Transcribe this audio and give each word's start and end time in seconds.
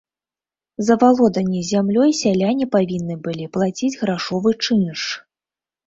За 0.87 0.93
валоданне 1.03 1.61
зямлёй 1.73 2.09
сяляне 2.23 2.65
павінны 2.79 3.21
былі 3.29 3.45
плаціць 3.59 3.95
грашовы 4.01 4.59
чынш. 4.65 4.99